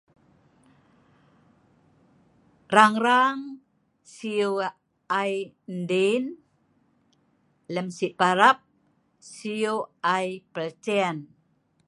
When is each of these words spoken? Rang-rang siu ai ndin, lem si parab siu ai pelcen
Rang-rang 2.75 3.39
siu 4.13 4.49
ai 5.19 5.35
ndin, 5.81 6.23
lem 7.73 7.87
si 7.97 8.07
parab 8.19 8.57
siu 9.33 9.75
ai 10.13 10.27
pelcen 10.53 11.17